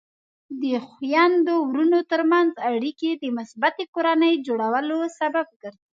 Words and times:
د 0.61 0.63
خویندو 0.87 1.55
ورونو 1.69 1.99
ترمنځ 2.11 2.51
اړیکې 2.71 3.09
د 3.13 3.23
مثبتې 3.37 3.83
کورنۍ 3.93 4.33
جوړولو 4.47 4.99
سبب 5.19 5.47
ګرځي. 5.61 5.81